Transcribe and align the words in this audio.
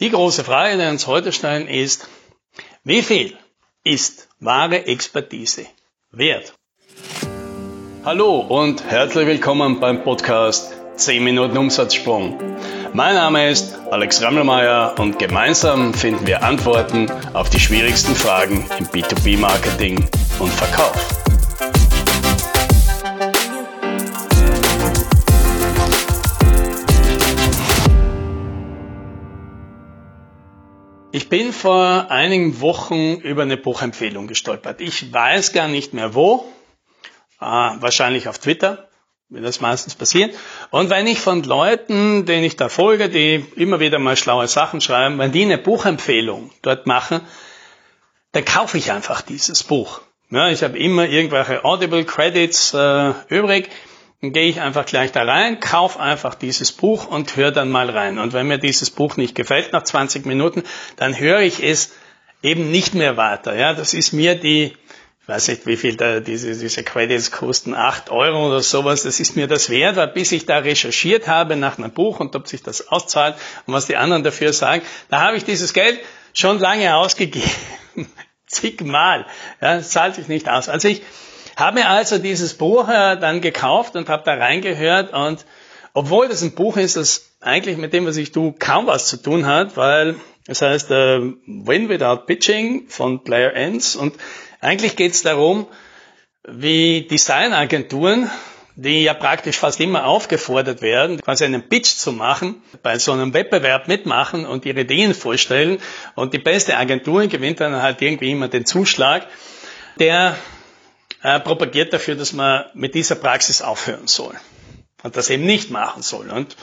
Die 0.00 0.10
große 0.10 0.44
Frage, 0.44 0.78
die 0.78 0.88
uns 0.88 1.08
heute 1.08 1.32
stellen, 1.32 1.66
ist, 1.66 2.08
wie 2.84 3.02
viel 3.02 3.36
ist 3.82 4.28
wahre 4.38 4.86
Expertise 4.86 5.66
wert? 6.12 6.54
Hallo 8.04 8.38
und 8.38 8.84
herzlich 8.84 9.26
willkommen 9.26 9.80
beim 9.80 10.04
Podcast 10.04 10.72
10 10.94 11.24
Minuten 11.24 11.58
Umsatzsprung. 11.58 12.38
Mein 12.92 13.16
Name 13.16 13.50
ist 13.50 13.76
Alex 13.90 14.22
Rammelmeier 14.22 14.94
und 15.00 15.18
gemeinsam 15.18 15.92
finden 15.92 16.28
wir 16.28 16.44
Antworten 16.44 17.10
auf 17.34 17.50
die 17.50 17.58
schwierigsten 17.58 18.14
Fragen 18.14 18.70
im 18.78 18.86
B2B-Marketing 18.86 20.08
und 20.38 20.52
Verkauf. 20.52 21.17
Ich 31.18 31.28
bin 31.28 31.52
vor 31.52 32.12
einigen 32.12 32.60
Wochen 32.60 33.16
über 33.16 33.42
eine 33.42 33.56
Buchempfehlung 33.56 34.28
gestolpert. 34.28 34.80
Ich 34.80 35.12
weiß 35.12 35.52
gar 35.52 35.66
nicht 35.66 35.92
mehr 35.92 36.14
wo, 36.14 36.46
äh, 37.40 37.44
wahrscheinlich 37.44 38.28
auf 38.28 38.38
Twitter, 38.38 38.88
wie 39.28 39.40
das 39.40 39.60
meistens 39.60 39.96
passiert. 39.96 40.36
Und 40.70 40.90
wenn 40.90 41.08
ich 41.08 41.18
von 41.18 41.42
Leuten, 41.42 42.24
denen 42.24 42.44
ich 42.44 42.54
da 42.54 42.68
folge, 42.68 43.08
die 43.08 43.44
immer 43.56 43.80
wieder 43.80 43.98
mal 43.98 44.16
schlaue 44.16 44.46
Sachen 44.46 44.80
schreiben, 44.80 45.18
wenn 45.18 45.32
die 45.32 45.42
eine 45.42 45.58
Buchempfehlung 45.58 46.52
dort 46.62 46.86
machen, 46.86 47.20
dann 48.30 48.44
kaufe 48.44 48.78
ich 48.78 48.92
einfach 48.92 49.20
dieses 49.20 49.64
Buch. 49.64 50.02
Ja, 50.30 50.50
ich 50.50 50.62
habe 50.62 50.78
immer 50.78 51.08
irgendwelche 51.08 51.64
Audible 51.64 52.04
Credits 52.04 52.74
äh, 52.74 53.12
übrig 53.28 53.70
dann 54.20 54.32
gehe 54.32 54.48
ich 54.48 54.60
einfach 54.60 54.84
gleich 54.84 55.12
da 55.12 55.22
rein, 55.22 55.60
kaufe 55.60 56.00
einfach 56.00 56.34
dieses 56.34 56.72
Buch 56.72 57.06
und 57.06 57.36
höre 57.36 57.52
dann 57.52 57.70
mal 57.70 57.88
rein. 57.88 58.18
Und 58.18 58.32
wenn 58.32 58.48
mir 58.48 58.58
dieses 58.58 58.90
Buch 58.90 59.16
nicht 59.16 59.36
gefällt 59.36 59.72
nach 59.72 59.84
20 59.84 60.26
Minuten, 60.26 60.64
dann 60.96 61.18
höre 61.18 61.40
ich 61.40 61.62
es 61.62 61.92
eben 62.42 62.70
nicht 62.70 62.94
mehr 62.94 63.16
weiter. 63.16 63.54
Ja, 63.54 63.74
das 63.74 63.94
ist 63.94 64.12
mir 64.12 64.34
die, 64.34 64.76
ich 65.22 65.28
weiß 65.28 65.48
nicht, 65.48 65.66
wie 65.66 65.76
viel 65.76 65.96
da 65.96 66.18
diese, 66.18 66.58
diese 66.58 66.82
Credits 66.82 67.30
kosten, 67.30 67.74
8 67.74 68.10
Euro 68.10 68.48
oder 68.48 68.60
sowas, 68.60 69.04
das 69.04 69.20
ist 69.20 69.36
mir 69.36 69.46
das 69.46 69.70
wert, 69.70 69.94
weil 69.94 70.08
bis 70.08 70.32
ich 70.32 70.46
da 70.46 70.58
recherchiert 70.58 71.28
habe 71.28 71.54
nach 71.54 71.78
einem 71.78 71.92
Buch 71.92 72.18
und 72.18 72.34
ob 72.34 72.48
sich 72.48 72.62
das 72.62 72.88
auszahlt 72.88 73.36
und 73.66 73.74
was 73.74 73.86
die 73.86 73.96
anderen 73.96 74.24
dafür 74.24 74.52
sagen, 74.52 74.82
da 75.10 75.20
habe 75.20 75.36
ich 75.36 75.44
dieses 75.44 75.72
Geld 75.72 76.00
schon 76.32 76.58
lange 76.58 76.96
ausgegeben. 76.96 77.48
Zigmal. 78.46 79.26
Ja, 79.60 79.76
das 79.76 79.90
zahlt 79.90 80.16
sich 80.16 80.26
nicht 80.26 80.48
aus. 80.48 80.68
Also 80.68 80.88
ich, 80.88 81.02
habe 81.58 81.80
mir 81.80 81.88
also 81.88 82.18
dieses 82.18 82.54
Buch 82.54 82.88
äh, 82.88 83.16
dann 83.16 83.40
gekauft 83.40 83.96
und 83.96 84.08
habe 84.08 84.22
da 84.24 84.34
reingehört 84.34 85.12
und 85.12 85.44
obwohl 85.92 86.28
das 86.28 86.42
ein 86.42 86.52
Buch 86.52 86.76
ist, 86.76 86.96
das 86.96 87.32
eigentlich 87.40 87.76
mit 87.76 87.92
dem, 87.92 88.06
was 88.06 88.16
ich 88.16 88.30
tue, 88.30 88.52
kaum 88.52 88.86
was 88.86 89.08
zu 89.08 89.20
tun 89.20 89.44
hat, 89.44 89.76
weil 89.76 90.14
es 90.46 90.62
heißt 90.62 90.92
äh, 90.92 91.20
Win 91.46 91.88
Without 91.88 92.26
Pitching 92.26 92.88
von 92.88 93.24
Blair 93.24 93.56
Enns 93.56 93.96
und 93.96 94.14
eigentlich 94.60 94.94
geht 94.94 95.12
es 95.12 95.22
darum, 95.22 95.66
wie 96.46 97.08
Designagenturen, 97.10 98.30
die 98.76 99.02
ja 99.02 99.14
praktisch 99.14 99.56
fast 99.56 99.80
immer 99.80 100.06
aufgefordert 100.06 100.80
werden, 100.80 101.20
quasi 101.20 101.44
einen 101.44 101.68
Pitch 101.68 101.96
zu 101.96 102.12
machen, 102.12 102.62
bei 102.84 103.00
so 103.00 103.10
einem 103.10 103.34
Wettbewerb 103.34 103.88
mitmachen 103.88 104.46
und 104.46 104.64
ihre 104.64 104.82
Ideen 104.82 105.12
vorstellen 105.12 105.78
und 106.14 106.34
die 106.34 106.38
beste 106.38 106.76
Agentur 106.76 107.26
gewinnt 107.26 107.58
dann 107.58 107.82
halt 107.82 108.00
irgendwie 108.00 108.30
immer 108.30 108.46
den 108.46 108.64
Zuschlag, 108.64 109.26
der 109.98 110.36
äh, 111.22 111.40
propagiert 111.40 111.92
dafür, 111.92 112.14
dass 112.14 112.32
man 112.32 112.64
mit 112.74 112.94
dieser 112.94 113.16
Praxis 113.16 113.62
aufhören 113.62 114.06
soll 114.06 114.34
und 115.02 115.16
das 115.16 115.30
eben 115.30 115.44
nicht 115.44 115.70
machen 115.70 116.02
soll. 116.02 116.30
Und, 116.30 116.56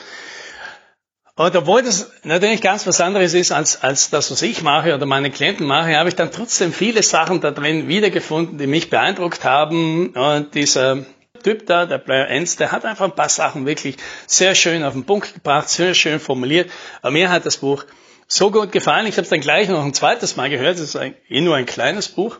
und 1.34 1.56
obwohl 1.56 1.82
das 1.82 2.10
natürlich 2.22 2.62
ganz 2.62 2.86
was 2.86 3.00
anderes 3.00 3.34
ist 3.34 3.52
als, 3.52 3.82
als 3.82 4.10
das, 4.10 4.30
was 4.30 4.42
ich 4.42 4.62
mache 4.62 4.94
oder 4.94 5.06
meine 5.06 5.30
Klienten 5.30 5.66
mache, 5.66 5.96
habe 5.96 6.08
ich 6.08 6.16
dann 6.16 6.32
trotzdem 6.32 6.72
viele 6.72 7.02
Sachen 7.02 7.40
da 7.40 7.50
drin 7.50 7.88
wiedergefunden, 7.88 8.58
die 8.58 8.66
mich 8.66 8.90
beeindruckt 8.90 9.44
haben. 9.44 10.10
Und 10.10 10.54
dieser 10.54 11.04
Typ 11.42 11.66
da, 11.66 11.86
der 11.86 11.98
Blair 11.98 12.28
Enns, 12.28 12.56
der 12.56 12.72
hat 12.72 12.84
einfach 12.84 13.04
ein 13.04 13.14
paar 13.14 13.28
Sachen 13.28 13.66
wirklich 13.66 13.96
sehr 14.26 14.54
schön 14.54 14.82
auf 14.82 14.94
den 14.94 15.04
Punkt 15.04 15.34
gebracht, 15.34 15.68
sehr 15.68 15.94
schön 15.94 16.18
formuliert. 16.18 16.70
Aber 17.02 17.12
mir 17.12 17.30
hat 17.30 17.46
das 17.46 17.58
Buch 17.58 17.84
so 18.26 18.50
gut 18.50 18.72
gefallen. 18.72 19.06
Ich 19.06 19.16
habe 19.16 19.22
es 19.22 19.28
dann 19.28 19.40
gleich 19.40 19.68
noch 19.68 19.84
ein 19.84 19.94
zweites 19.94 20.36
Mal 20.36 20.50
gehört. 20.50 20.76
Es 20.76 20.94
ist 20.94 20.96
eh 20.96 21.40
nur 21.40 21.56
ein 21.56 21.66
kleines 21.66 22.08
Buch. 22.08 22.38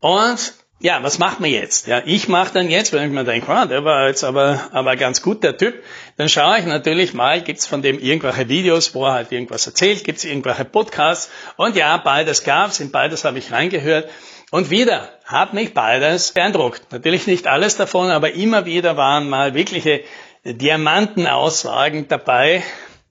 Und 0.00 0.52
ja, 0.82 1.00
was 1.02 1.18
macht 1.18 1.38
man 1.38 1.48
jetzt? 1.48 1.86
Ja, 1.86 2.02
ich 2.04 2.28
mache 2.28 2.52
dann 2.52 2.68
jetzt, 2.68 2.92
wenn 2.92 3.04
ich 3.04 3.12
mir 3.12 3.24
denke, 3.24 3.48
ah, 3.52 3.66
der 3.66 3.84
war 3.84 4.08
jetzt 4.08 4.24
aber, 4.24 4.68
aber 4.72 4.96
ganz 4.96 5.22
gut, 5.22 5.44
der 5.44 5.56
Typ, 5.56 5.82
dann 6.16 6.28
schaue 6.28 6.58
ich 6.58 6.66
natürlich 6.66 7.14
mal, 7.14 7.40
gibt's 7.40 7.66
von 7.66 7.82
dem 7.82 8.00
irgendwelche 8.00 8.48
Videos, 8.48 8.92
wo 8.92 9.06
er 9.06 9.12
halt 9.12 9.30
irgendwas 9.30 9.64
erzählt, 9.64 10.02
gibt's 10.02 10.24
irgendwelche 10.24 10.64
Podcasts 10.64 11.30
und 11.56 11.76
ja, 11.76 11.96
beides 11.98 12.42
gab's, 12.42 12.80
in 12.80 12.90
beides 12.90 13.24
habe 13.24 13.38
ich 13.38 13.52
reingehört 13.52 14.10
und 14.50 14.70
wieder 14.70 15.08
hat 15.24 15.54
mich 15.54 15.72
beides 15.72 16.32
beeindruckt. 16.32 16.82
Natürlich 16.90 17.28
nicht 17.28 17.46
alles 17.46 17.76
davon, 17.76 18.10
aber 18.10 18.32
immer 18.32 18.64
wieder 18.66 18.96
waren 18.96 19.28
mal 19.28 19.54
wirkliche 19.54 20.02
Diamantenaussagen 20.44 22.08
dabei, 22.08 22.64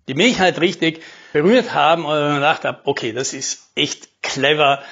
die 0.10 0.14
mich 0.14 0.40
halt 0.40 0.60
richtig 0.60 1.02
berührt 1.31 1.74
haben 1.74 2.04
und 2.04 2.18
ich 2.18 2.36
gedacht 2.36 2.66
habe, 2.66 2.81
okay, 2.84 3.14
das 3.14 3.34
ist 3.34 3.72
echt 3.76 4.22
clever 4.22 4.84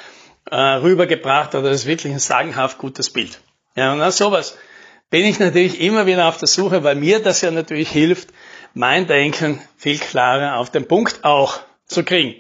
äh, 0.52 0.56
rübergebracht 0.56 1.56
oder 1.56 1.70
das 1.70 1.82
ist 1.82 1.88
wirklich 1.88 2.14
ein 2.14 2.20
sagenhaft 2.20 2.78
gutes 2.78 3.12
Bild. 3.12 3.40
Ja, 3.76 3.94
und 3.94 4.00
nach 4.00 4.12
sowas 4.12 4.58
bin 5.10 5.26
ich 5.26 5.40
natürlich 5.40 5.82
immer 5.82 6.06
wieder 6.06 6.28
auf 6.28 6.38
der 6.38 6.48
Suche, 6.48 6.84
weil 6.84 6.96
mir 6.96 7.20
das 7.20 7.42
ja 7.42 7.52
natürlich 7.52 7.90
hilft, 7.90 8.30
mein 8.74 9.08
Denken 9.08 9.62
viel 9.78 9.98
klarer 9.98 10.58
auf 10.58 10.70
den 10.70 10.88
Punkt 10.88 11.24
auch 11.24 11.60
zu 11.88 12.04
kriegen. 12.04 12.36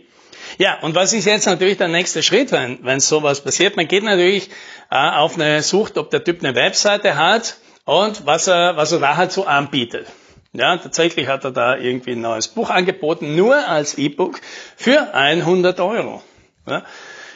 Ja, 0.57 0.79
und 0.81 0.95
was 0.95 1.13
ist 1.13 1.25
jetzt 1.25 1.45
natürlich 1.45 1.77
der 1.77 1.87
nächste 1.87 2.23
Schritt, 2.23 2.51
wenn, 2.51 2.83
wenn 2.83 2.99
sowas 2.99 3.41
passiert? 3.41 3.75
Man 3.75 3.87
geht 3.87 4.03
natürlich 4.03 4.49
äh, 4.89 4.95
auf 4.95 5.35
eine 5.35 5.61
Sucht, 5.61 5.97
ob 5.97 6.09
der 6.09 6.23
Typ 6.23 6.43
eine 6.43 6.55
Webseite 6.55 7.17
hat 7.17 7.57
und 7.85 8.25
was 8.25 8.47
er, 8.47 8.75
was 8.75 8.91
er 8.91 8.99
da 8.99 9.15
halt 9.17 9.31
so 9.31 9.45
anbietet. 9.45 10.07
Ja, 10.51 10.77
tatsächlich 10.77 11.27
hat 11.27 11.43
er 11.43 11.51
da 11.51 11.77
irgendwie 11.77 12.13
ein 12.13 12.21
neues 12.21 12.47
Buch 12.47 12.71
angeboten, 12.71 13.35
nur 13.35 13.67
als 13.67 13.97
E-Book 13.97 14.41
für 14.75 15.13
100 15.13 15.79
Euro. 15.79 16.23
Ja, 16.67 16.83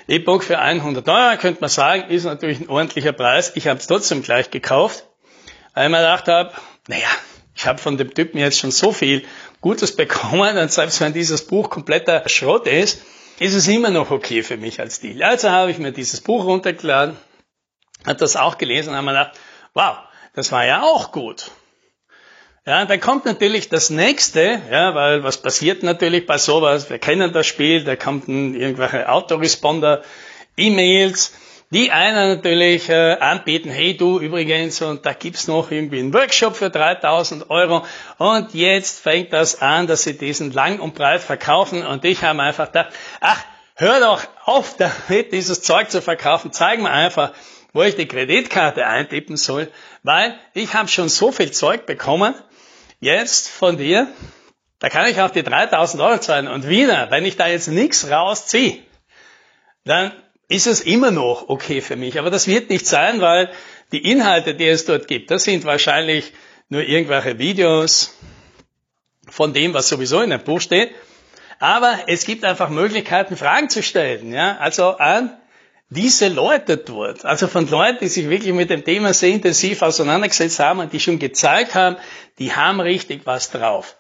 E-Book 0.08 0.44
für 0.44 0.60
100 0.60 1.08
Euro, 1.08 1.38
könnte 1.38 1.62
man 1.62 1.70
sagen, 1.70 2.10
ist 2.10 2.26
natürlich 2.26 2.60
ein 2.60 2.70
ordentlicher 2.70 3.14
Preis. 3.14 3.54
Ich 3.56 3.68
habe 3.68 3.80
es 3.80 3.88
trotzdem 3.88 4.22
gleich 4.22 4.52
gekauft, 4.52 5.06
weil 5.74 5.86
ich 5.86 5.92
mir 5.92 5.98
gedacht 5.98 6.28
habe, 6.28 6.52
naja, 6.88 7.08
ich 7.56 7.68
habe 7.68 7.80
von 7.80 7.98
dem 7.98 8.14
Typen 8.14 8.38
jetzt 8.38 8.60
schon 8.60 8.72
so 8.72 8.92
viel 8.92 9.24
Gutes 9.62 9.96
bekommen 9.96 10.58
und 10.58 10.72
selbst 10.72 11.00
wenn 11.00 11.14
dieses 11.14 11.46
Buch 11.46 11.70
kompletter 11.70 12.28
Schrott 12.28 12.68
ist, 12.68 13.02
ist 13.40 13.54
es 13.54 13.68
immer 13.68 13.90
noch 13.90 14.12
okay 14.12 14.44
für 14.44 14.58
mich 14.58 14.80
als 14.80 15.00
Deal. 15.00 15.24
Also 15.24 15.50
habe 15.50 15.72
ich 15.72 15.78
mir 15.78 15.92
dieses 15.92 16.22
Buch 16.22 16.46
runtergeladen, 16.46 17.18
habe 18.06 18.20
das 18.20 18.36
auch 18.36 18.58
gelesen 18.58 18.90
und 18.90 18.96
habe 18.98 19.06
mir 19.06 19.14
gedacht, 19.14 19.40
wow, 19.74 19.98
das 20.34 20.52
war 20.52 20.66
ja 20.66 20.84
auch 20.84 21.12
gut. 21.12 21.52
Ja, 22.66 22.86
dann 22.86 23.02
kommt 23.02 23.26
natürlich 23.26 23.68
das 23.68 23.90
nächste, 23.90 24.62
ja, 24.72 24.96
weil 24.96 25.22
was 25.22 25.36
passiert 25.42 25.84
natürlich 25.84 26.26
bei 26.26 26.38
sowas? 26.38 26.90
Wir 26.90 26.98
kennen 26.98 27.34
das 27.34 27.46
Spiel, 27.46 27.84
da 27.84 27.98
kommt 27.98 28.30
irgendwelche 28.30 29.10
Autoresponder, 29.10 30.02
E-Mails, 30.56 31.34
die 31.72 31.92
einer 31.92 32.36
natürlich 32.36 32.88
äh, 32.88 33.18
anbieten, 33.20 33.70
hey 33.70 33.98
du 33.98 34.18
übrigens, 34.18 34.82
und 34.82 35.06
da 35.06 35.12
gibt's 35.12 35.50
noch 35.50 35.72
irgendwie 35.72 36.00
einen 36.00 36.14
Workshop 36.14 36.56
für 36.56 36.70
3000 36.70 37.50
Euro. 37.50 37.86
Und 38.18 38.54
jetzt 38.54 39.02
fängt 39.02 39.34
das 39.34 39.62
an, 39.62 39.88
dass 39.88 40.04
sie 40.04 40.18
diesen 40.18 40.54
lang 40.54 40.80
und 40.80 40.96
breit 40.96 41.22
verkaufen. 41.22 41.86
Und 41.86 42.06
ich 42.06 42.24
habe 42.24 42.42
einfach 42.42 42.68
gedacht, 42.68 42.94
ach, 43.20 43.44
hör 43.76 44.00
doch 44.00 44.22
auf 44.46 44.78
damit, 44.78 45.34
dieses 45.34 45.64
Zeug 45.64 45.92
zu 45.92 46.02
verkaufen, 46.02 46.54
zeig 46.54 46.80
mir 46.80 46.92
einfach, 46.92 47.34
wo 47.74 47.84
ich 47.84 47.98
die 47.98 48.08
Kreditkarte 48.08 48.86
eintippen 48.86 49.36
soll, 49.36 49.70
weil 50.04 50.40
ich 50.54 50.74
habe 50.74 50.88
schon 50.88 51.10
so 51.10 51.34
viel 51.34 51.52
Zeug 51.52 51.86
bekommen, 51.86 52.36
jetzt 53.04 53.50
von 53.50 53.78
dir, 53.78 54.08
da 54.80 54.90
kann 54.90 55.08
ich 55.08 55.22
auch 55.22 55.30
die 55.30 55.44
3000 55.44 56.02
Euro 56.02 56.20
zahlen. 56.20 56.48
Und 56.48 56.68
wieder, 56.68 57.10
wenn 57.10 57.26
ich 57.26 57.38
da 57.38 57.48
jetzt 57.48 57.68
nichts 57.68 58.10
rausziehe, 58.10 58.80
dann 59.86 60.12
ist 60.48 60.68
es 60.68 60.82
immer 60.82 61.12
noch 61.12 61.50
okay 61.50 61.82
für 61.82 61.96
mich. 61.96 62.20
Aber 62.20 62.30
das 62.30 62.48
wird 62.48 62.70
nicht 62.70 62.86
sein, 62.86 63.22
weil 63.22 63.52
die 63.92 64.10
Inhalte, 64.10 64.56
die 64.56 64.68
es 64.68 64.86
dort 64.86 65.08
gibt, 65.08 65.32
das 65.32 65.44
sind 65.44 65.66
wahrscheinlich 65.66 66.34
nur 66.70 66.84
irgendwelche 66.84 67.40
Videos 67.40 68.18
von 69.30 69.54
dem, 69.54 69.74
was 69.74 69.88
sowieso 69.88 70.22
in 70.22 70.32
einem 70.32 70.44
Buch 70.44 70.62
steht. 70.62 70.92
Aber 71.60 72.00
es 72.08 72.26
gibt 72.26 72.44
einfach 72.44 72.70
Möglichkeiten, 72.70 73.38
Fragen 73.38 73.70
zu 73.70 73.84
stellen. 73.84 74.34
Ja? 74.34 74.58
Also 74.58 74.98
an 74.98 75.38
diese 75.90 76.28
Leute 76.28 76.78
dort, 76.78 77.26
also 77.26 77.48
von 77.48 77.70
Leuten, 77.70 78.00
die 78.02 78.08
sich 78.08 78.30
wirklich 78.30 78.54
mit 78.54 78.70
dem 78.70 78.84
Thema 78.84 79.14
sehr 79.14 79.30
intensiv 79.30 79.82
auseinandergesetzt 79.82 80.60
haben 80.60 80.80
und 80.80 80.94
die 80.94 81.00
schon 81.00 81.20
gezeigt 81.20 81.76
haben, 81.76 81.98
die 82.40 82.54
haben 82.54 82.80
richtig 82.80 83.26
was 83.26 83.52
drauf. 83.52 83.96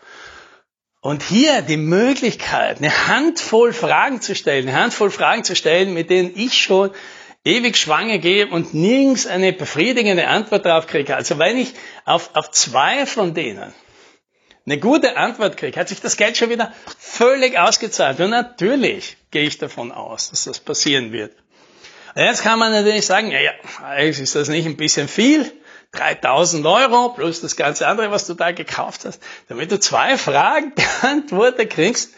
Und 1.01 1.21
hier 1.21 1.61
die 1.61 1.77
Möglichkeit, 1.77 2.77
eine 2.77 3.07
Handvoll 3.07 3.73
Fragen 3.73 4.21
zu 4.21 4.35
stellen, 4.35 4.67
eine 4.67 4.79
Handvoll 4.79 5.11
Fragen 5.11 5.43
zu 5.43 5.55
stellen, 5.55 5.93
mit 5.93 6.09
denen 6.09 6.31
ich 6.35 6.53
schon 6.53 6.91
ewig 7.43 7.75
schwanger 7.75 8.19
gehe 8.19 8.47
und 8.47 8.73
nirgends 8.73 9.27
eine 9.27 9.51
befriedigende 9.51 10.27
Antwort 10.27 10.65
drauf 10.65 10.87
kriege. 10.87 11.15
Also 11.15 11.39
wenn 11.39 11.57
ich 11.57 11.73
auf, 12.05 12.29
auf 12.35 12.51
zwei 12.51 13.05
von 13.05 13.33
denen 13.33 13.73
eine 14.65 14.79
gute 14.79 15.17
Antwort 15.17 15.57
kriege, 15.57 15.77
hat 15.77 15.89
sich 15.89 15.99
das 15.99 16.15
Geld 16.15 16.37
schon 16.37 16.49
wieder 16.49 16.71
völlig 16.97 17.59
ausgezahlt. 17.59 18.21
Und 18.21 18.29
natürlich 18.29 19.17
gehe 19.31 19.43
ich 19.43 19.57
davon 19.57 19.91
aus, 19.91 20.29
dass 20.29 20.45
das 20.45 20.59
passieren 20.61 21.11
wird. 21.11 21.35
Jetzt 22.15 22.43
kann 22.43 22.59
man 22.59 22.71
natürlich 22.71 23.05
sagen, 23.05 23.31
ja, 23.31 23.39
ja, 23.39 23.51
ist 23.97 24.35
das 24.35 24.47
nicht 24.47 24.65
ein 24.65 24.77
bisschen 24.77 25.07
viel? 25.07 25.51
3000 25.93 26.65
Euro 26.65 27.09
plus 27.09 27.41
das 27.41 27.55
ganze 27.55 27.87
andere, 27.87 28.11
was 28.11 28.25
du 28.27 28.33
da 28.33 28.51
gekauft 28.51 29.05
hast, 29.05 29.21
damit 29.47 29.71
du 29.71 29.79
zwei 29.79 30.17
Fragen 30.17 30.73
beantwortet 30.75 31.69
kriegst. 31.69 32.13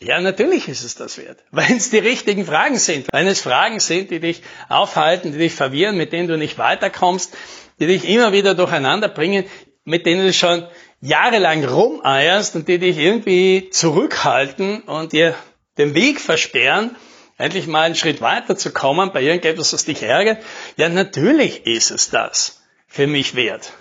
Ja, 0.00 0.20
natürlich 0.20 0.68
ist 0.68 0.84
es 0.84 0.94
das 0.94 1.18
wert. 1.18 1.38
Wenn 1.50 1.76
es 1.76 1.90
die 1.90 1.98
richtigen 1.98 2.44
Fragen 2.44 2.78
sind. 2.78 3.06
Wenn 3.12 3.26
es 3.26 3.40
Fragen 3.40 3.80
sind, 3.80 4.10
die 4.10 4.20
dich 4.20 4.42
aufhalten, 4.68 5.32
die 5.32 5.38
dich 5.38 5.54
verwirren, 5.54 5.96
mit 5.96 6.12
denen 6.12 6.28
du 6.28 6.36
nicht 6.36 6.58
weiterkommst, 6.58 7.34
die 7.80 7.86
dich 7.86 8.08
immer 8.08 8.32
wieder 8.32 8.54
durcheinander 8.54 9.08
bringen, 9.08 9.44
mit 9.84 10.06
denen 10.06 10.26
du 10.26 10.32
schon 10.32 10.66
jahrelang 11.00 11.64
rumeierst 11.64 12.56
und 12.56 12.68
die 12.68 12.78
dich 12.78 12.98
irgendwie 12.98 13.68
zurückhalten 13.70 14.82
und 14.82 15.12
dir 15.12 15.34
den 15.76 15.94
Weg 15.94 16.20
versperren, 16.20 16.96
endlich 17.38 17.66
mal 17.66 17.82
einen 17.82 17.94
Schritt 17.94 18.20
weiter 18.20 18.56
zu 18.56 18.72
kommen 18.72 19.12
bei 19.12 19.22
irgendetwas, 19.22 19.72
was 19.72 19.84
dich 19.84 20.02
ärgert. 20.02 20.42
Ja, 20.76 20.88
natürlich 20.88 21.66
ist 21.66 21.90
es 21.90 22.10
das 22.10 22.62
für 22.86 23.06
mich 23.06 23.34
wert. 23.34 23.72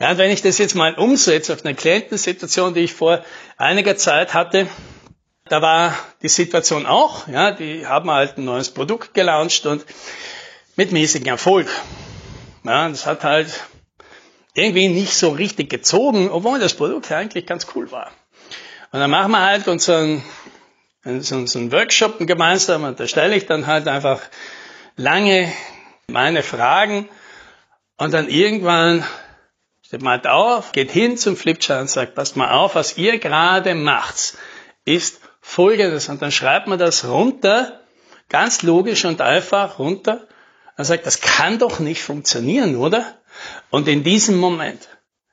Ja, 0.00 0.10
und 0.10 0.18
wenn 0.18 0.30
ich 0.30 0.42
das 0.42 0.58
jetzt 0.58 0.74
mal 0.74 0.94
umsetze 0.94 1.52
auf 1.52 1.64
eine 1.64 1.74
Klientensituation, 1.74 2.74
die 2.74 2.80
ich 2.80 2.92
vor 2.92 3.24
einiger 3.56 3.96
Zeit 3.96 4.34
hatte, 4.34 4.66
da 5.46 5.60
war 5.62 5.94
die 6.22 6.28
Situation 6.28 6.86
auch, 6.86 7.28
ja, 7.28 7.52
die 7.52 7.86
haben 7.86 8.10
halt 8.10 8.38
ein 8.38 8.44
neues 8.44 8.70
Produkt 8.70 9.14
gelauncht 9.14 9.66
und 9.66 9.84
mit 10.74 10.90
mäßigem 10.90 11.28
Erfolg. 11.28 11.68
Ja, 12.64 12.88
das 12.88 13.06
hat 13.06 13.24
halt 13.24 13.48
irgendwie 14.54 14.88
nicht 14.88 15.14
so 15.14 15.30
richtig 15.30 15.68
gezogen, 15.68 16.30
obwohl 16.30 16.58
das 16.58 16.74
Produkt 16.74 17.12
eigentlich 17.12 17.46
ganz 17.46 17.66
cool 17.74 17.90
war. 17.90 18.10
Und 18.90 19.00
dann 19.00 19.10
machen 19.10 19.32
wir 19.32 19.42
halt 19.42 19.68
unseren, 19.68 20.22
unseren 21.04 21.72
Workshop 21.72 22.18
gemeinsam 22.26 22.84
und 22.84 22.98
da 22.98 23.06
stelle 23.06 23.36
ich 23.36 23.46
dann 23.46 23.66
halt 23.66 23.88
einfach 23.88 24.20
lange 24.96 25.52
meine 26.08 26.42
Fragen 26.42 27.08
und 27.96 28.12
dann 28.12 28.28
irgendwann 28.28 29.04
steht 29.82 30.02
man 30.02 30.14
halt 30.14 30.26
auf, 30.26 30.72
geht 30.72 30.90
hin 30.90 31.16
zum 31.16 31.36
Flipchart 31.36 31.82
und 31.82 31.90
sagt, 31.90 32.14
passt 32.14 32.36
mal 32.36 32.50
auf, 32.50 32.74
was 32.74 32.96
ihr 32.96 33.18
gerade 33.18 33.74
macht, 33.74 34.36
ist 34.84 35.20
folgendes. 35.40 36.08
Und 36.08 36.22
dann 36.22 36.32
schreibt 36.32 36.66
man 36.66 36.78
das 36.78 37.04
runter, 37.04 37.80
ganz 38.28 38.62
logisch 38.62 39.04
und 39.04 39.20
einfach 39.20 39.78
runter. 39.78 40.26
Und 40.76 40.84
sagt, 40.84 41.06
das 41.06 41.20
kann 41.20 41.60
doch 41.60 41.78
nicht 41.78 42.02
funktionieren, 42.02 42.74
oder? 42.74 43.06
Und 43.70 43.86
in 43.86 44.02
diesem 44.02 44.36
Moment 44.36 44.88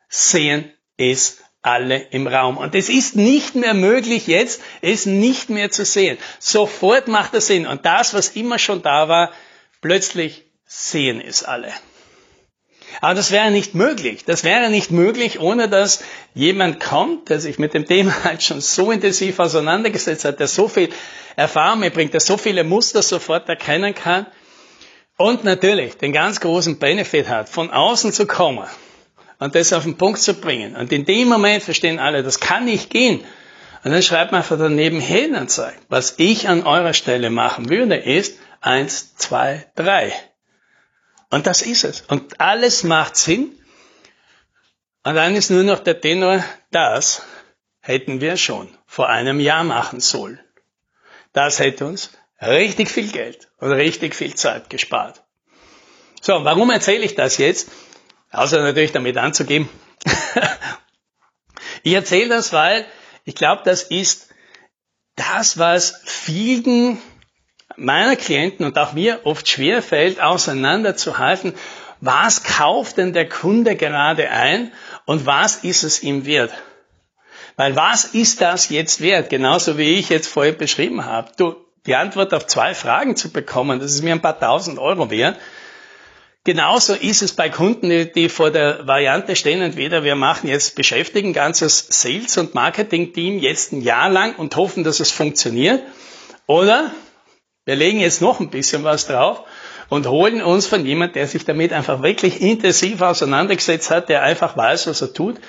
sehen 0.07 0.71
es 0.97 1.41
alle 1.61 1.97
im 2.11 2.27
Raum. 2.27 2.57
Und 2.57 2.75
es 2.75 2.89
ist 2.89 3.15
nicht 3.15 3.55
mehr 3.55 3.73
möglich 3.73 4.27
jetzt, 4.27 4.61
es 4.81 5.05
nicht 5.05 5.49
mehr 5.49 5.71
zu 5.71 5.85
sehen. 5.85 6.17
Sofort 6.39 7.07
macht 7.07 7.33
es 7.33 7.47
Sinn. 7.47 7.67
Und 7.67 7.85
das, 7.85 8.13
was 8.13 8.29
immer 8.29 8.57
schon 8.57 8.81
da 8.81 9.07
war, 9.07 9.31
plötzlich 9.81 10.45
sehen 10.65 11.21
es 11.21 11.43
alle. 11.43 11.71
Aber 12.99 13.13
das 13.13 13.31
wäre 13.31 13.51
nicht 13.51 13.73
möglich. 13.73 14.25
Das 14.25 14.43
wäre 14.43 14.69
nicht 14.69 14.91
möglich, 14.91 15.39
ohne 15.39 15.69
dass 15.69 16.03
jemand 16.33 16.79
kommt, 16.79 17.29
der 17.29 17.39
sich 17.39 17.57
mit 17.57 17.73
dem 17.73 17.85
Thema 17.85 18.13
halt 18.23 18.43
schon 18.43 18.59
so 18.59 18.91
intensiv 18.91 19.39
auseinandergesetzt 19.39 20.25
hat, 20.25 20.39
der 20.39 20.47
so 20.47 20.67
viel 20.67 20.89
Erfahrung 21.35 21.79
mitbringt, 21.79 22.13
der 22.13 22.19
so 22.19 22.37
viele 22.37 22.63
Muster 22.63 23.01
sofort 23.01 23.47
erkennen 23.47 23.95
kann 23.95 24.25
und 25.15 25.43
natürlich 25.43 25.97
den 25.97 26.11
ganz 26.11 26.41
großen 26.41 26.79
Benefit 26.79 27.29
hat, 27.29 27.47
von 27.47 27.71
außen 27.71 28.11
zu 28.11 28.25
kommen 28.25 28.67
und 29.41 29.55
das 29.55 29.73
auf 29.73 29.83
den 29.83 29.97
Punkt 29.97 30.19
zu 30.19 30.35
bringen. 30.35 30.75
Und 30.75 30.91
in 30.91 31.03
dem 31.03 31.27
Moment 31.27 31.63
verstehen 31.63 31.97
alle, 31.97 32.21
das 32.21 32.39
kann 32.39 32.65
nicht 32.65 32.91
gehen. 32.91 33.25
Und 33.83 33.91
dann 33.91 34.03
schreibt 34.03 34.31
man 34.31 34.41
einfach 34.41 34.59
daneben 34.59 34.99
hin 34.99 35.33
und 35.33 35.49
sagt, 35.49 35.79
was 35.89 36.13
ich 36.17 36.47
an 36.47 36.63
eurer 36.63 36.93
Stelle 36.93 37.31
machen 37.31 37.67
würde, 37.67 37.95
ist 37.95 38.37
eins, 38.61 39.15
zwei, 39.15 39.65
drei. 39.75 40.13
Und 41.31 41.47
das 41.47 41.63
ist 41.63 41.83
es. 41.83 42.01
Und 42.01 42.39
alles 42.39 42.83
macht 42.83 43.17
Sinn. 43.17 43.57
Und 45.03 45.15
dann 45.15 45.35
ist 45.35 45.49
nur 45.49 45.63
noch 45.63 45.79
der 45.79 45.99
Tenor, 45.99 46.43
das 46.69 47.23
hätten 47.79 48.21
wir 48.21 48.37
schon 48.37 48.69
vor 48.85 49.09
einem 49.09 49.39
Jahr 49.39 49.63
machen 49.63 50.01
sollen. 50.01 50.39
Das 51.33 51.57
hätte 51.57 51.87
uns 51.87 52.11
richtig 52.39 52.91
viel 52.91 53.11
Geld 53.11 53.49
und 53.57 53.71
richtig 53.71 54.13
viel 54.13 54.35
Zeit 54.35 54.69
gespart. 54.69 55.23
So, 56.21 56.45
warum 56.45 56.69
erzähle 56.69 57.03
ich 57.03 57.15
das 57.15 57.39
jetzt? 57.39 57.71
Außer 58.31 58.61
natürlich 58.61 58.91
damit 58.91 59.17
anzugeben. 59.17 59.69
ich 61.83 61.93
erzähle 61.93 62.29
das, 62.29 62.53
weil 62.53 62.85
ich 63.25 63.35
glaube, 63.35 63.61
das 63.65 63.83
ist 63.83 64.29
das, 65.15 65.57
was 65.57 66.01
vielen 66.05 66.97
meiner 67.75 68.15
Klienten 68.15 68.65
und 68.65 68.77
auch 68.77 68.93
mir 68.93 69.21
oft 69.25 69.47
schwer 69.47 69.81
fällt, 69.81 70.21
auseinanderzuhalten, 70.21 71.53
was 71.99 72.43
kauft 72.43 72.97
denn 72.97 73.13
der 73.13 73.29
Kunde 73.29 73.75
gerade 73.75 74.29
ein 74.29 74.71
und 75.05 75.25
was 75.25 75.57
ist 75.57 75.83
es 75.83 76.01
ihm 76.01 76.25
wert? 76.25 76.51
Weil 77.57 77.75
was 77.75 78.05
ist 78.05 78.41
das 78.41 78.69
jetzt 78.69 79.01
wert? 79.01 79.29
Genauso 79.29 79.77
wie 79.77 79.95
ich 79.95 80.09
jetzt 80.09 80.27
vorher 80.27 80.53
beschrieben 80.53 81.05
habe. 81.05 81.31
Du, 81.37 81.55
die 81.85 81.95
Antwort 81.95 82.33
auf 82.33 82.47
zwei 82.47 82.73
Fragen 82.73 83.15
zu 83.15 83.31
bekommen, 83.31 83.79
das 83.79 83.93
ist 83.93 84.03
mir 84.03 84.13
ein 84.13 84.21
paar 84.21 84.39
tausend 84.39 84.79
Euro 84.79 85.11
wert. 85.11 85.37
Genauso 86.43 86.95
ist 86.95 87.21
es 87.21 87.33
bei 87.33 87.49
Kunden, 87.49 88.11
die, 88.13 88.27
vor 88.27 88.49
der 88.49 88.87
Variante 88.87 89.35
stehen, 89.35 89.61
entweder 89.61 90.03
wir 90.03 90.15
machen 90.15 90.49
jetzt 90.49 90.75
beschäftigen 90.75 91.29
ein 91.29 91.33
ganzes 91.33 91.85
Sales- 91.89 92.37
und 92.37 92.55
Marketing-Team 92.55 93.37
jetzt 93.37 93.73
ein 93.73 93.81
Jahr 93.81 94.09
lang 94.09 94.35
und 94.37 94.55
hoffen, 94.55 94.83
dass 94.83 94.99
es 94.99 95.11
funktioniert, 95.11 95.83
oder 96.47 96.91
wir 97.65 97.75
legen 97.75 97.99
jetzt 97.99 98.21
noch 98.21 98.39
ein 98.39 98.49
bisschen 98.49 98.83
was 98.83 99.05
drauf 99.05 99.43
und 99.89 100.07
holen 100.07 100.41
uns 100.41 100.65
von 100.65 100.83
jemand, 100.83 101.15
der 101.15 101.27
sich 101.27 101.45
damit 101.45 101.73
einfach 101.73 102.01
wirklich 102.01 102.41
intensiv 102.41 103.01
auseinandergesetzt 103.01 103.91
hat, 103.91 104.09
der 104.09 104.23
einfach 104.23 104.57
weiß, 104.57 104.87
was 104.87 105.01
er 105.01 105.13
tut, 105.13 105.39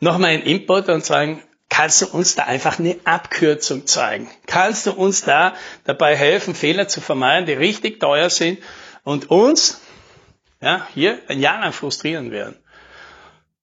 nochmal 0.00 0.30
einen 0.30 0.42
Input 0.42 0.88
und 0.88 1.04
sagen, 1.04 1.40
kannst 1.68 2.02
du 2.02 2.06
uns 2.06 2.34
da 2.34 2.42
einfach 2.42 2.80
eine 2.80 2.96
Abkürzung 3.04 3.86
zeigen? 3.86 4.28
Kannst 4.46 4.86
du 4.86 4.92
uns 4.92 5.22
da 5.22 5.54
dabei 5.84 6.16
helfen, 6.16 6.56
Fehler 6.56 6.88
zu 6.88 7.00
vermeiden, 7.00 7.46
die 7.46 7.52
richtig 7.52 8.00
teuer 8.00 8.28
sind 8.28 8.58
und 9.04 9.30
uns 9.30 9.80
ja, 10.62 10.86
hier 10.94 11.18
ein 11.28 11.40
Jahr 11.40 11.60
lang 11.60 11.72
frustrieren 11.72 12.30
werden? 12.30 12.56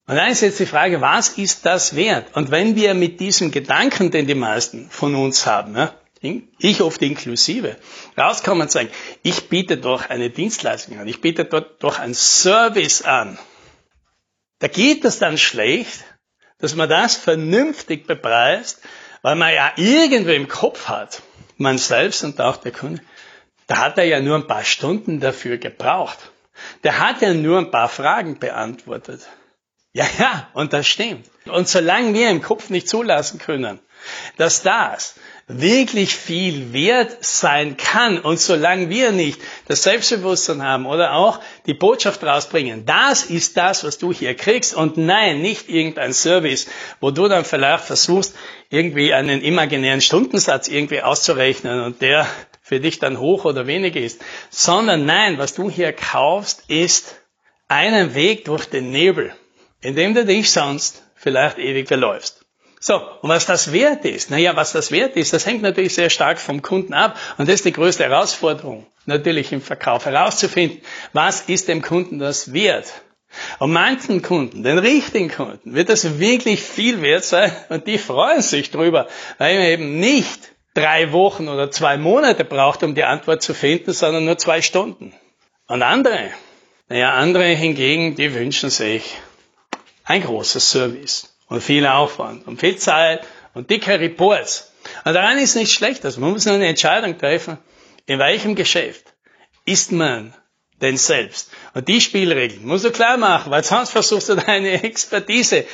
Und 0.05 0.15
dann 0.15 0.31
ist 0.31 0.41
jetzt 0.41 0.59
die 0.59 0.65
Frage, 0.65 1.01
was 1.01 1.29
ist 1.37 1.65
das 1.65 1.95
wert? 1.95 2.35
Und 2.35 2.51
wenn 2.51 2.75
wir 2.75 2.93
mit 2.93 3.19
diesem 3.19 3.51
Gedanken, 3.51 4.11
den 4.11 4.27
die 4.27 4.35
meisten 4.35 4.89
von 4.89 5.15
uns 5.15 5.45
haben, 5.45 5.75
ja, 5.75 5.93
ich 6.57 6.81
oft 6.81 7.01
inklusive, 7.01 7.77
rauskommen 8.17 8.63
und 8.63 8.71
sagen, 8.71 8.89
ich 9.23 9.49
biete 9.49 9.77
doch 9.77 10.09
eine 10.09 10.29
Dienstleistung 10.29 10.99
an, 10.99 11.07
ich 11.07 11.21
biete 11.21 11.45
dort 11.45 11.81
doch 11.83 11.99
einen 11.99 12.15
Service 12.15 13.03
an. 13.03 13.37
Da 14.57 14.67
geht 14.67 15.05
es 15.05 15.19
dann 15.19 15.37
schlecht, 15.37 16.03
dass 16.57 16.75
man 16.75 16.89
das 16.89 17.15
vernünftig 17.15 18.05
bepreist, 18.05 18.81
weil 19.21 19.35
man 19.35 19.53
ja 19.53 19.71
irgendwo 19.77 20.31
im 20.31 20.47
Kopf 20.47 20.87
hat, 20.87 21.21
man 21.57 21.77
selbst 21.77 22.23
und 22.23 22.41
auch 22.41 22.57
der 22.57 22.71
Kunde, 22.71 23.01
da 23.67 23.77
hat 23.77 23.97
er 23.97 24.05
ja 24.05 24.19
nur 24.19 24.35
ein 24.35 24.47
paar 24.47 24.65
Stunden 24.65 25.19
dafür 25.19 25.57
gebraucht. 25.57 26.17
Der 26.83 26.99
hat 26.99 27.21
ja 27.21 27.33
nur 27.33 27.59
ein 27.59 27.71
paar 27.71 27.89
Fragen 27.89 28.39
beantwortet. 28.39 29.27
Ja, 29.91 30.05
ja, 30.19 30.47
und 30.53 30.73
das 30.73 30.87
stimmt. 30.87 31.29
Und 31.45 31.67
solange 31.67 32.13
wir 32.13 32.29
im 32.29 32.41
Kopf 32.41 32.69
nicht 32.69 32.87
zulassen 32.87 33.39
können, 33.39 33.79
dass 34.37 34.61
das 34.61 35.15
wirklich 35.49 36.15
viel 36.15 36.73
wert 36.73 37.25
sein 37.25 37.75
kann. 37.75 38.19
Und 38.19 38.39
solange 38.39 38.89
wir 38.89 39.11
nicht 39.11 39.41
das 39.67 39.83
Selbstbewusstsein 39.83 40.61
haben 40.61 40.85
oder 40.85 41.13
auch 41.13 41.39
die 41.65 41.73
Botschaft 41.73 42.23
rausbringen, 42.23 42.85
das 42.85 43.23
ist 43.23 43.57
das, 43.57 43.83
was 43.83 43.97
du 43.97 44.13
hier 44.13 44.35
kriegst 44.35 44.75
und 44.75 44.97
nein, 44.97 45.41
nicht 45.41 45.67
irgendein 45.67 46.13
Service, 46.13 46.67
wo 46.99 47.09
du 47.09 47.27
dann 47.27 47.45
vielleicht 47.45 47.83
versuchst, 47.83 48.35
irgendwie 48.69 49.13
einen 49.13 49.41
imaginären 49.41 50.01
Stundensatz 50.01 50.67
irgendwie 50.67 51.01
auszurechnen 51.01 51.81
und 51.81 52.01
der 52.03 52.27
für 52.69 52.79
dich 52.79 52.99
dann 52.99 53.19
hoch 53.19 53.45
oder 53.45 53.65
wenig 53.65 53.95
ist, 53.95 54.21
sondern 54.51 55.03
nein, 55.03 55.39
was 55.39 55.55
du 55.55 55.71
hier 55.71 55.91
kaufst, 55.91 56.65
ist 56.67 57.15
einen 57.67 58.13
Weg 58.13 58.45
durch 58.45 58.65
den 58.65 58.91
Nebel, 58.91 59.33
in 59.81 59.95
dem 59.95 60.13
du 60.13 60.23
dich 60.23 60.51
sonst 60.51 61.01
vielleicht 61.15 61.57
ewig 61.57 61.87
verläufst. 61.87 62.45
So, 62.79 63.01
und 63.21 63.29
was 63.29 63.47
das 63.47 63.71
wert 63.71 64.05
ist, 64.05 64.29
naja, 64.29 64.55
was 64.55 64.71
das 64.71 64.91
wert 64.91 65.15
ist, 65.15 65.33
das 65.33 65.47
hängt 65.47 65.63
natürlich 65.63 65.95
sehr 65.95 66.11
stark 66.11 66.37
vom 66.39 66.61
Kunden 66.61 66.93
ab. 66.93 67.17
Und 67.39 67.49
das 67.49 67.55
ist 67.55 67.65
die 67.65 67.73
größte 67.73 68.03
Herausforderung, 68.03 68.85
natürlich 69.07 69.51
im 69.51 69.61
Verkauf 69.61 70.05
herauszufinden, 70.05 70.79
was 71.11 71.41
ist 71.41 71.69
dem 71.69 71.81
Kunden 71.81 72.19
das 72.19 72.53
wert. 72.53 72.85
Und 73.57 73.71
manchen 73.73 74.21
Kunden, 74.21 74.61
den 74.61 74.77
richtigen 74.77 75.29
Kunden, 75.29 75.73
wird 75.73 75.89
das 75.89 76.19
wirklich 76.19 76.61
viel 76.61 77.01
wert 77.01 77.25
sein 77.25 77.51
und 77.69 77.87
die 77.87 77.97
freuen 77.97 78.43
sich 78.43 78.69
drüber, 78.69 79.07
weil 79.39 79.59
eben 79.59 79.99
nicht 79.99 80.51
drei 80.79 81.11
Wochen 81.11 81.47
oder 81.49 81.71
zwei 81.71 81.97
Monate 81.97 82.45
braucht, 82.45 82.83
um 82.83 82.95
die 82.95 83.03
Antwort 83.03 83.41
zu 83.41 83.53
finden, 83.53 83.93
sondern 83.93 84.25
nur 84.25 84.37
zwei 84.37 84.61
Stunden. 84.61 85.13
Und 85.67 85.83
andere, 85.83 86.31
naja, 86.87 87.13
andere 87.13 87.45
hingegen, 87.45 88.15
die 88.15 88.33
wünschen 88.33 88.69
sich 88.69 89.17
ein 90.05 90.23
großes 90.23 90.71
Service 90.71 91.35
und 91.47 91.61
viel 91.61 91.85
Aufwand 91.85 92.47
und 92.47 92.59
viel 92.59 92.77
Zeit 92.77 93.27
und 93.53 93.69
dicke 93.69 93.99
Reports. 93.99 94.71
Und 95.05 95.13
daran 95.13 95.37
ist 95.37 95.55
nicht 95.55 95.73
schlecht, 95.73 96.05
also 96.05 96.21
man 96.21 96.31
muss 96.31 96.45
nur 96.45 96.55
eine 96.55 96.67
Entscheidung 96.67 97.17
treffen, 97.17 97.57
in 98.05 98.17
welchem 98.17 98.55
Geschäft 98.55 99.13
ist 99.65 99.91
man 99.91 100.33
denn 100.81 100.97
selbst. 100.97 101.51
Und 101.73 101.87
die 101.87 102.01
Spielregeln 102.01 102.65
musst 102.65 102.85
du 102.85 102.91
klar 102.91 103.17
machen, 103.17 103.51
weil 103.51 103.63
sonst 103.63 103.91
versuchst 103.91 104.29
du 104.29 104.35
deine 104.35 104.81
Expertise 104.83 105.65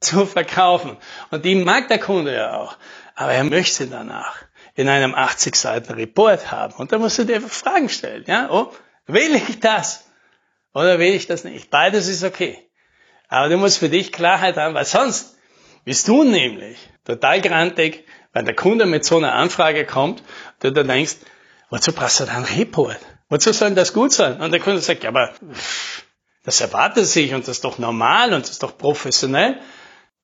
zu 0.00 0.26
verkaufen. 0.26 0.96
Und 1.30 1.44
die 1.44 1.54
mag 1.54 1.88
der 1.88 1.98
Kunde 1.98 2.34
ja 2.34 2.56
auch. 2.56 2.76
Aber 3.14 3.32
er 3.32 3.44
möchte 3.44 3.86
danach 3.86 4.36
in 4.74 4.88
einem 4.88 5.14
80 5.14 5.54
Seiten 5.56 5.92
Report 5.94 6.50
haben. 6.50 6.74
Und 6.74 6.92
da 6.92 6.98
musst 6.98 7.18
du 7.18 7.24
dir 7.24 7.40
Fragen 7.40 7.88
stellen. 7.88 8.24
Ja, 8.26 8.48
oh, 8.50 8.72
will 9.06 9.34
ich 9.34 9.60
das? 9.60 10.04
Oder 10.72 10.98
will 10.98 11.14
ich 11.14 11.26
das 11.26 11.44
nicht? 11.44 11.70
Beides 11.70 12.08
ist 12.08 12.24
okay. 12.24 12.58
Aber 13.28 13.48
du 13.48 13.56
musst 13.56 13.78
für 13.78 13.88
dich 13.88 14.12
Klarheit 14.12 14.56
haben, 14.56 14.74
weil 14.74 14.84
sonst 14.84 15.36
bist 15.84 16.08
du 16.08 16.24
nämlich 16.24 16.78
total 17.04 17.40
grantig, 17.40 18.04
weil 18.32 18.44
der 18.44 18.54
Kunde 18.54 18.86
mit 18.86 19.04
so 19.04 19.16
einer 19.16 19.34
Anfrage 19.34 19.84
kommt, 19.84 20.22
du 20.60 20.70
dann 20.70 20.88
denkst, 20.88 21.16
wozu 21.70 21.92
brauchst 21.92 22.20
du 22.20 22.24
dann 22.24 22.44
einen 22.44 22.58
Report? 22.58 22.98
Wozu 23.28 23.52
soll 23.52 23.74
das 23.74 23.92
gut 23.92 24.12
sein? 24.12 24.40
Und 24.40 24.50
der 24.52 24.60
Kunde 24.60 24.80
sagt, 24.80 25.04
ja, 25.04 25.10
aber 25.10 25.34
das 26.44 26.60
erwartet 26.60 27.06
sich 27.06 27.32
und 27.34 27.42
das 27.42 27.56
ist 27.56 27.64
doch 27.64 27.78
normal 27.78 28.32
und 28.32 28.42
das 28.42 28.50
ist 28.50 28.62
doch 28.62 28.76
professionell. 28.76 29.60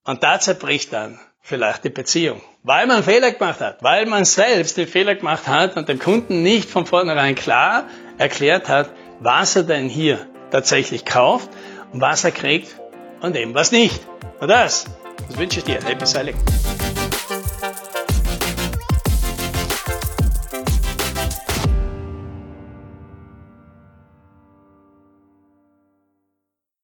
Und 0.04 0.22
da 0.22 0.38
zerbricht 0.40 0.92
dann 0.92 1.20
vielleicht 1.46 1.84
die 1.84 1.90
Beziehung. 1.90 2.42
Weil 2.64 2.86
man 2.86 3.04
Fehler 3.04 3.30
gemacht 3.30 3.60
hat, 3.60 3.82
weil 3.82 4.06
man 4.06 4.24
selbst 4.24 4.76
den 4.76 4.88
Fehler 4.88 5.14
gemacht 5.14 5.46
hat 5.46 5.76
und 5.76 5.88
dem 5.88 6.00
Kunden 6.00 6.42
nicht 6.42 6.68
von 6.68 6.86
vornherein 6.86 7.36
klar 7.36 7.84
erklärt 8.18 8.68
hat, 8.68 8.90
was 9.20 9.54
er 9.54 9.62
denn 9.62 9.88
hier 9.88 10.18
tatsächlich 10.50 11.04
kauft 11.04 11.48
und 11.92 12.00
was 12.00 12.24
er 12.24 12.32
kriegt 12.32 12.74
und 13.20 13.36
eben 13.36 13.54
was 13.54 13.70
nicht. 13.70 14.00
Und 14.40 14.48
das, 14.48 14.86
das 15.28 15.38
wünsche 15.38 15.60
ich 15.60 15.64
dir. 15.64 15.78
Happy 15.84 16.04
Sailing. 16.04 16.36